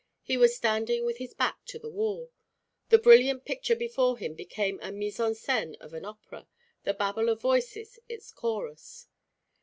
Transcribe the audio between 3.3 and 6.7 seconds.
picture before him became the mise en scène of an opera,